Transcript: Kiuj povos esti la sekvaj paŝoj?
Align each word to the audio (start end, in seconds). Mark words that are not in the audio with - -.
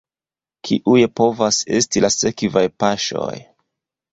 Kiuj 0.69 1.03
povos 1.21 1.59
esti 1.81 2.03
la 2.07 2.11
sekvaj 2.15 2.67
paŝoj? 2.85 3.33